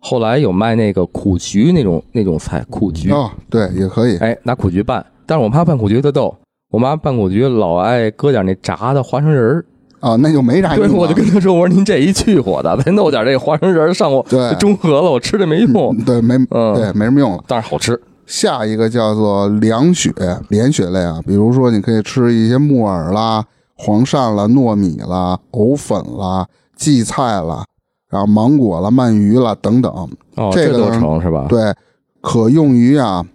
[0.00, 4.16] 后来有卖那个苦菊那种那种菜，苦菊，哦，对，也可以。
[4.18, 5.04] 哎，拿苦菊拌。
[5.26, 6.34] 但是我妈拌苦菊特逗，
[6.70, 9.64] 我妈拌苦菊老爱搁点那炸的花生仁儿。
[10.00, 17.44] 啊，那就没啥用对，我就跟她说，我说您这一去火的，再弄点这个花生仁儿上火，对中和了，我吃这没用，嗯对没嗯对没什么用了。
[17.46, 18.00] 但是好吃。
[18.30, 20.14] 下一个叫做凉血
[20.50, 23.44] 连血类啊，比如说你可以吃一些木耳啦、
[23.76, 27.64] 黄鳝啦、糯米啦、藕粉啦、荠菜啦，
[28.08, 29.92] 然后芒果啦、鳗鱼啦等等。
[30.36, 31.46] 哦，这个都成是吧？
[31.48, 31.74] 对，
[32.20, 33.26] 可用于啊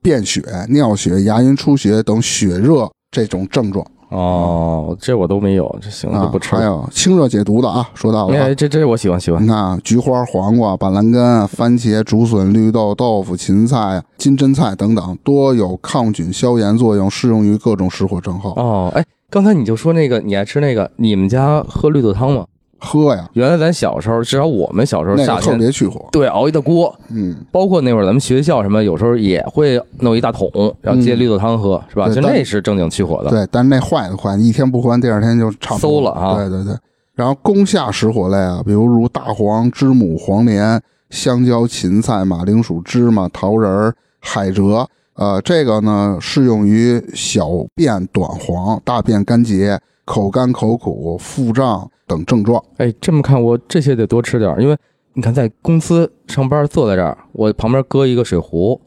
[0.00, 6.38] 便血、尿血、牙龈出血等血热这种症状哦，这我都没有，这行了就不。
[6.38, 6.64] 吃还。
[6.64, 8.44] 有清热解毒的啊，说到了啊。
[8.44, 9.46] 哎，这这我喜欢喜欢你。
[9.46, 18.50] 看啊，菊花、黄瓜、板蓝根、番茄、竹笋、绿豆、豆腐、芹菜、金针菜等等，多有抗菌消炎作用，适用于各种实火症候。
[18.50, 22.44] 哦，哎，刚才你就说那个你爱吃那个，你们家喝绿豆汤吗？
[22.80, 26.04] 喝呀，原来咱小时候，至少我们小时候那个特夏天，别去火。
[26.10, 32.06] 对，熬一大锅，嗯，包括那会儿咱们学校什么，有时候也会弄一大桶，然后接绿豆汤喝，是吧？
[32.06, 33.30] 对但就那是正经去火的。
[33.30, 36.74] 对，但是那坏的坏，一天不还，第二天就差不多馊了啊对对对。
[37.14, 44.86] 然后攻下实火类啊，比如如大黄、知母、黄连、香蕉、芹菜、马铃薯、芝麻、桃仁儿、海蜇。
[45.16, 52.60] 呃，这个呢适用于小便短黄、大便干结、口干口苦、腹胀等症状。
[52.78, 54.76] 哎，这么看我这些得多吃点儿，因为
[55.14, 58.80] 你看在公司上班坐在这儿，我旁边搁一个水壶，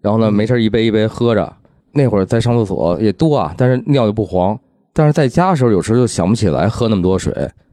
[0.00, 1.52] 然后呢没事一杯一杯喝着。
[1.92, 4.58] 那会儿在上厕所也多啊，但是尿就不黄。
[4.92, 7.32] 但是在家的时候，有时候就想不起来喝那么多水，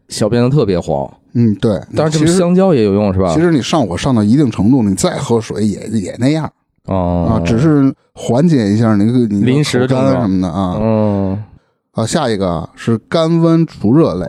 [0.09, 1.09] 小便都特别黄。
[1.33, 1.79] 嗯，对。
[1.95, 3.39] 但是这香蕉也有用是吧其？
[3.39, 6.51] 实你上火上到一定程度，你再喝水也也那样
[6.85, 10.77] 哦啊，只是缓解一下那个你临时干什么的啊。
[10.81, 11.43] 嗯
[11.91, 14.27] 啊，下一个啊是甘温除热类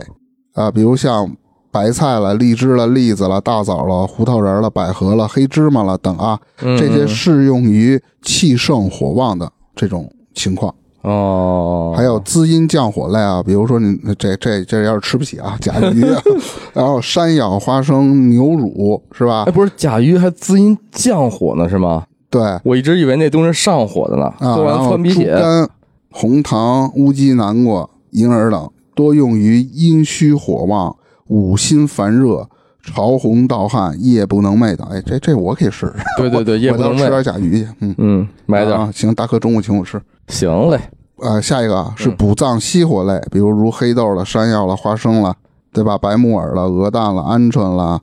[0.58, 1.30] 啊，比如像
[1.70, 10.74] 白菜了、荔枝了、栗子了、大枣了、胡桃仁了、百合了、黑芝麻了等啊，嗯这些嗯适用于气盛火旺的这种情况。
[11.02, 16.20] 哦，还有滋阴降火类啊，比如说你这这这要是吃不起啊，甲鱼啊，
[16.74, 19.52] 然后山药、花生、牛乳是吧哎，？
[19.52, 22.04] 不是甲鱼还滋阴降火呢是吗？
[22.28, 25.34] 对我一直以为那东西上火的呢，啊，然后猪窜鼻血。
[25.34, 25.68] 肝、
[26.10, 30.96] 红糖、乌鸡、南瓜、银耳等，多用于阴虚火旺、
[31.28, 32.48] 五心烦热、
[32.82, 34.84] 潮红盗汗、夜不能寐的。
[34.86, 35.94] 哎，这这我可以试试。
[36.16, 37.04] 对对对， 夜不能寐。
[37.04, 37.68] 吃点甲鱼去。
[37.78, 38.90] 嗯，嗯，买点、啊。
[38.92, 40.02] 行，大哥中午请我吃。
[40.26, 40.80] 行嘞。
[41.22, 45.32] 呃，下一个啊是嗯补脏熄火类，比如如黑豆了、山药了、花生了，
[45.72, 45.96] 对吧？
[45.96, 48.00] 白木耳了、鹅蛋了、鹌鹑了、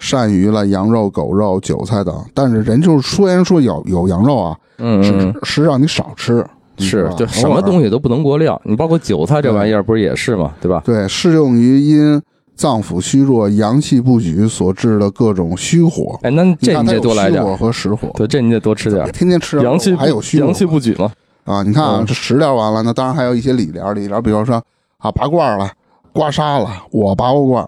[0.00, 2.24] 鳝鱼了、羊肉、狗肉、韭菜等。
[2.32, 6.42] 但是人就是虽然说有有羊肉啊，是嗯嗯，是让你少吃。
[6.78, 7.60] 是，就什么。
[7.62, 8.60] 东西都不能过量。
[8.64, 10.52] 你包括韭菜这玩意儿，不是也是吗？
[10.60, 10.82] 对吧？
[10.84, 12.20] 对，适用于因
[12.54, 16.18] 脏腑虚弱、阳气不举所致的各种虚火。
[16.22, 17.42] 哎，那这你得多来点。
[17.42, 18.08] 虚火和实火。
[18.14, 19.04] 对，这你得多吃点。
[19.12, 21.10] 天天吃点阳气还有虚火阳气不举吗？
[21.44, 21.62] 啊！
[21.62, 24.62] 你看啊，嗯这食疗完了，那当然还有一些理疗，理疗比如说
[24.98, 25.70] 啊拔罐了、
[26.12, 27.66] 刮痧了，我拔过罐，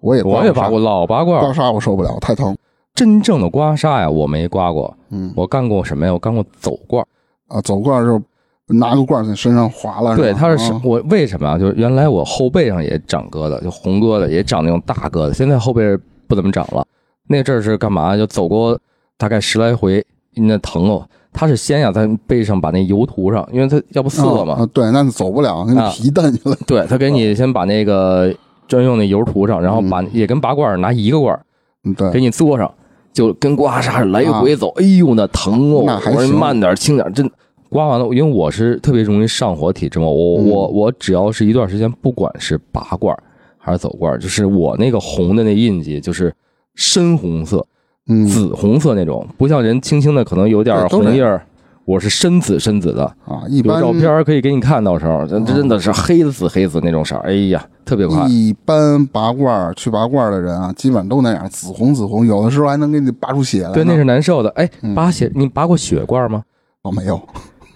[0.00, 1.52] 我也我也拔过，老拔罐刮。
[1.52, 2.56] 痧我受不了，太疼
[2.94, 4.94] 真正的刮痧呀，我没刮过。
[5.10, 6.12] 嗯我干过什么呀？
[6.12, 7.04] 我干过走罐。
[7.48, 7.60] 啊！
[7.62, 8.22] 走罐就是
[8.70, 11.58] 拿个罐在身上划了，对，吧它是啊我为什么啊？
[11.58, 15.32] 就是原来我后背上也长疙瘩，就红疙瘩，也长那种大疙瘩。
[15.32, 16.86] 现在后背不怎么长了。
[17.28, 18.16] 那阵儿是干嘛？
[18.16, 18.78] 就走过
[19.16, 20.04] 大概十来回，
[20.34, 21.06] 那疼哦。
[21.32, 24.54] 他是先呀在背上把那油涂上，因为他要不涩嘛。
[24.54, 26.56] 啊，对，那走不了，那啊皮蹬去了。
[26.66, 28.34] 对他给你先把那个
[28.66, 31.40] 专用的油涂上，然后把也跟拔罐儿拿一个罐儿
[31.84, 32.68] 嗯，对，给你嘬上，
[33.12, 34.70] 就跟刮痧来回走。
[34.80, 35.76] 哎呦，那疼哦！
[35.76, 37.30] 我说那还行慢点儿轻点儿，真
[37.70, 43.16] 刮完了，因为我是特别容易上火体质嘛，我、嗯我我只要是一段时间，不管是拔罐
[43.56, 46.34] 还是走罐，就是我那个红的那印记就是
[46.74, 47.64] 深红色、
[48.08, 51.40] 嗯紫红色那种，不像人轻轻的可能有点红印儿。
[51.86, 58.28] 我是深紫深紫的，啊，一有般照片可以给你看，到时候这这真的是黑紫黑紫那种色儿，哎呀，特别快。
[58.28, 63.72] 一般拔罐去拔罐的人啊，基本都那样，紫红紫红，有的时候还能给你拔出血来。
[63.72, 64.50] 对，那是难受的。
[64.50, 66.44] 哎，嗯拔血，你拔过血罐吗？
[66.82, 67.20] 哦没有，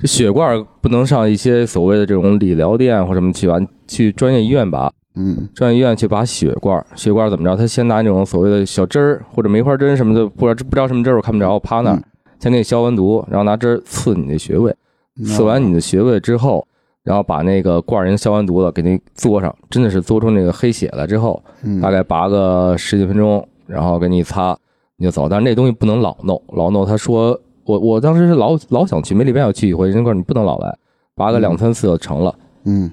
[0.05, 4.93] 这血罐不能上一些所谓的这种理疗店或什么去完，去专业医院拔。
[5.15, 7.57] 嗯专业医院去拔血罐，血罐怎么着？
[7.57, 12.05] 他先拿那种所谓的小针儿或者梅花针什么的，不知道不知道什么针儿，我看不着，趴那儿嗯
[12.39, 14.77] 先给你消完毒，然后拿针刺你的穴位，
[15.25, 16.67] 刺完你的穴位之后，
[17.03, 24.55] 然后把那个罐儿已经消完毒了，给你嘬上，真的是嘬出那个黑血来之后，嗯大概拔个十几分钟，然后给你一擦，
[24.99, 25.31] 你就走。
[25.31, 30.77] 但是那东西不能老弄，老弄他说我我当时是老老想去，没礼拜要去一回，人家说你不能老来，
[31.15, 32.35] 拔个两三次就成了。
[32.65, 32.91] 嗯，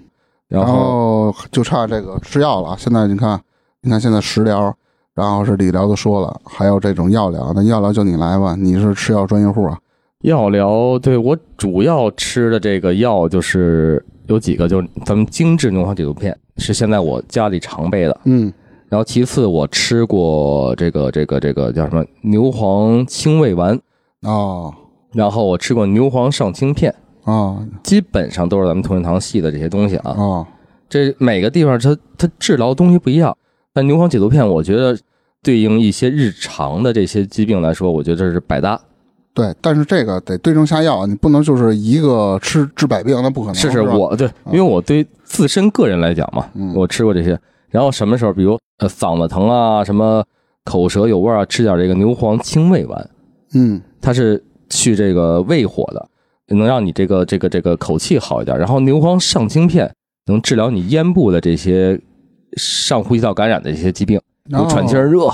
[0.48, 2.76] 然后就差这个吃药了。
[2.78, 3.40] 现在你看，
[3.82, 4.74] 你看现在食疗，
[5.14, 9.78] 然后是理疗都说了，还有这种药疗，那药疗就你来吧，你是吃药专业户啊。
[10.22, 18.20] 药疗，对我主要吃的这个药就是有几个，就是咱们精致牛黄解毒片，是现在我家里常备的。
[18.26, 18.54] 嗯
[18.88, 23.80] 然后其次我吃过这个这个这个叫什么牛黄清胃丸，
[24.22, 24.74] 哦
[25.14, 26.94] 然后我吃过牛黄上清片，
[27.26, 30.16] 哦基本上都是咱们同仁堂系的这些东西啊。
[30.18, 30.48] 哦，
[30.88, 33.36] 这每个地方它它治疗的东西不一样，
[33.74, 34.98] 但牛黄解毒片我觉得
[35.44, 38.80] 对应一些日常的这些疾病来说，我觉得这是百搭。
[39.34, 43.56] 对，但是这个得对症下药，你不能就是一个吃治百病，那不可能。
[43.56, 47.40] 是是吧我对，因为我对自身个人来讲嘛，嗯我吃过这些。
[47.70, 50.24] 然后什么时候，比如呃嗓子疼啊，什么
[50.66, 53.10] 口舌有味啊，吃点这个牛黄清胃丸，
[53.54, 56.10] 嗯它是去这个胃火的，
[56.56, 58.58] 能让你这个这个这个口气好一点。
[58.58, 59.94] 然后牛黄上清片
[60.26, 62.00] 能治疗你咽部的这些
[62.58, 65.30] 上呼吸道感染的这些疾病，比如喘气儿热、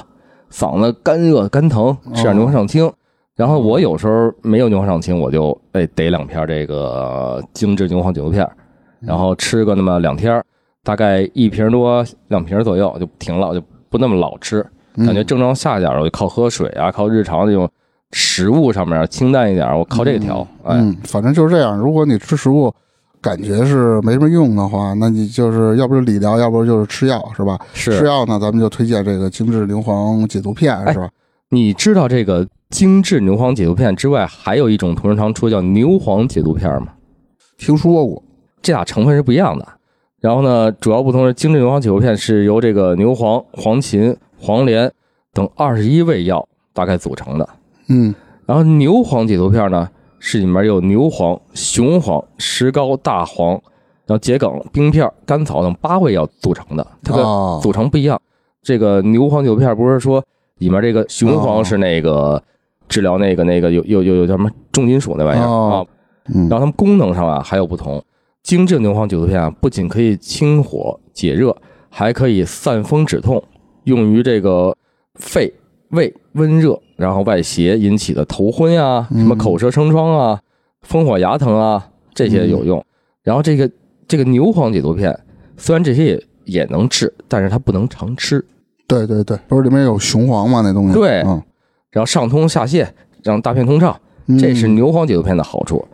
[0.52, 2.92] 嗓子干热、干疼，吃点牛黄上清。
[3.36, 8.50] 然后我有时候没有牛黄上清，我就哎逮两片这个精致牛黄解毒片，
[9.00, 10.44] 然后吃个那么两天，
[10.84, 17.70] 大概一瓶多两瓶左右就停了，就不那么老吃，感觉症状下点儿，我就靠喝水啊，靠日常这种
[18.12, 20.48] 食物上面清淡一点，我靠这个调。
[20.64, 21.78] 哎，嗯，反正就是这样。
[21.78, 22.74] 如果你吃食物
[23.22, 27.60] 感觉是没什么用的话，那你就是要不就理疗，要不就是吃药，是吧？
[27.74, 31.10] 吃药呢，咱们就推荐这个精致牛黄解毒片，哎是吧？
[31.50, 36.90] 你知道这个精致牛黄解毒片之外，还有一种同仁堂出叫牛黄解毒片吗？
[37.58, 38.22] 听说过。
[38.62, 39.66] 这俩成分是不一样的。
[40.20, 44.92] 然后呢，主要不同是精致牛黄解毒片是由这个牛黄、黄芩、黄连
[45.34, 47.48] 等二十一味药大概组成的。
[47.90, 48.14] 嗯。
[48.46, 53.52] 然后牛黄解毒片呢，是里面有牛黄、雄黄、石膏、大黄，
[54.06, 57.60] 然后桔梗、冰片、甘草等八味药组成的，它的哦。
[57.62, 58.20] 组成不一样。
[58.64, 60.24] 这个牛黄解毒片不是说
[60.60, 62.42] 里面这个雄黄是那个
[62.88, 65.86] 治疗那个那个有有有有叫什么重金属那玩意儿啊
[66.26, 68.04] 然后它们功能上啊还有不同。
[68.44, 71.54] 精制牛黄解毒片啊，不仅可以清火解热，
[71.90, 73.44] 还可以散风止痛，
[73.84, 74.74] 用于这个
[75.16, 75.54] 肺、
[75.90, 80.42] 胃温热，然后外邪引起的头昏呀、什么口舌生疮啊、
[80.82, 82.84] 风火牙疼啊这些有用。
[83.24, 83.70] 然后这个
[84.08, 85.18] 这个牛黄解毒片，
[85.58, 88.44] 虽然这些也也能治，但是它不能常吃。
[88.88, 90.62] 对对对，不是里面有雄黄吗？
[90.64, 90.94] 那东西。
[90.94, 91.42] 对嗯，
[91.92, 92.88] 然后上通下泻，
[93.24, 95.86] 让大便通畅，嗯这是牛黄解毒片的好处。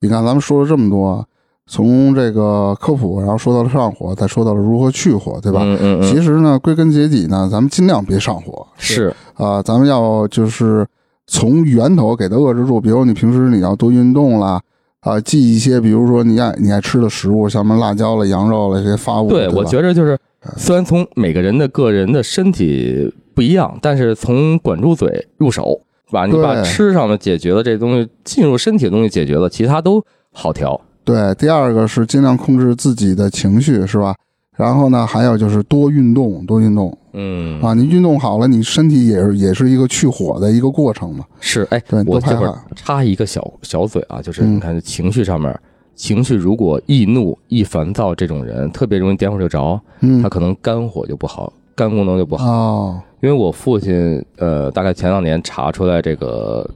[0.00, 1.26] 你看，咱们说了这么多，
[1.70, 5.60] 从这个科普，然后说到了上火，再说到了如何去火，对吧？
[5.62, 8.66] 嗯嗯嗯，其实呢，归根结底呢，咱们尽量别上火。
[8.78, 10.86] 是啊、咱们要就是
[11.26, 12.80] 从源头给它遏制住。
[12.80, 14.58] 比如你平时你要多运动啦，
[15.00, 19.28] 啊、忌一些，比如说你爱你爱吃的食物，像什么辣椒了、羊肉了这些发物。
[19.28, 20.18] 对，对，我觉着就是，
[20.56, 25.78] 虽然从每个人的个人的身体不一样，但是从管住嘴入手，
[26.10, 30.02] 把你把吃上的解决了，这东西进入身体的东西解决了，其他都
[30.32, 30.80] 好调。
[31.12, 31.34] 对。
[31.36, 34.14] 第二个是尽量控制自己的情绪，是吧？
[34.56, 37.74] 然后呢，还有就是多运动，多运动嗯，啊！
[37.74, 41.24] 你运动好了，你身体也是也是一个去火的一个过程嘛。
[41.38, 45.56] 是，哎对，我这会儿插一个小小嘴啊，就是嗯你看情绪上面，
[45.94, 52.44] 情绪如果易怒、易烦躁这种人，特别容易点火就着，嗯他可能肝火就不好，肝功能就不好。
[52.44, 56.68] 哦，因为我父亲，呃，大概前两年查出来这个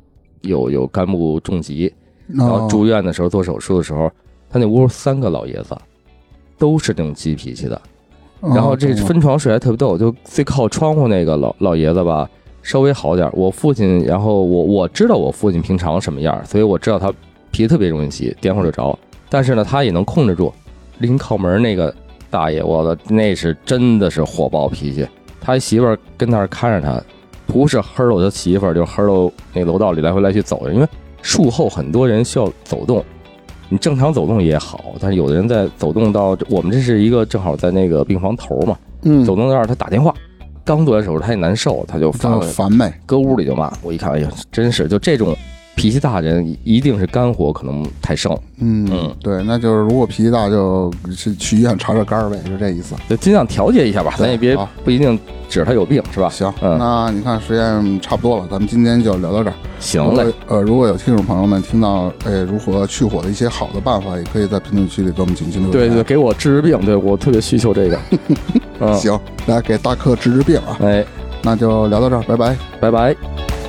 [0.42, 1.92] 有有肝部重疾，
[2.34, 4.10] 然后哦住院的时候做手术的时候，
[4.50, 5.76] 他那屋三个老爷子
[6.58, 7.80] 都是那种急脾气的，
[8.40, 12.28] 哦然后这分床睡还特别逗，就最靠窗户那个老老爷子吧，
[12.62, 13.32] 稍微好点儿。
[13.34, 17.12] 我父亲，然后我我知道我父亲平常什么样，所以我知道他
[17.50, 18.98] 脾气特别容易急，点火就着。
[19.28, 20.52] 但是呢，他也能控制住。
[20.98, 21.92] 临靠门那个
[22.30, 25.06] 大爷，我的那是真的是火爆脾气。
[25.40, 27.02] 他媳妇儿跟那儿看着他，
[27.46, 30.86] 不是黑喽他媳妇儿，就黑喽那楼道里来回来去走着，因为
[31.22, 33.02] 术后很多人需要走动。
[33.68, 40.12] 你正常走动也好，但是有的人在走动到我们这是一个正好在那个病房头嘛，嗯，走动到那儿他打电话，
[40.62, 42.92] 刚做完手术他也难受，他就发烦呗。
[43.06, 43.72] 搁屋里就骂。
[43.80, 45.34] 我一看，哎呀，真是就这种
[45.74, 52.94] 脾气大人一定是肝火可能太盛，嗯嗯，对，那就是如果脾气大，就是去医院查查肝儿呗，就这意思。
[53.08, 55.18] 就尽量调节一下吧，咱也别不一定
[55.48, 56.28] 指他有病是吧？
[56.28, 59.54] 行，嗯，那你看时间差不多了，咱们今天就聊到这儿。
[59.80, 65.88] 行嘞，呃，如果有听众朋友们听到哎如何去火的一些好的办法，也可以在评论区里给我们进行留言。
[65.88, 67.98] 对对，给我治治病，对我特别需求这个。
[68.78, 70.76] 嗯，行，来给大克治治病啊。
[70.82, 71.04] 哎，
[71.42, 72.56] 那就聊到这儿，拜拜。
[72.80, 73.61] 拜拜。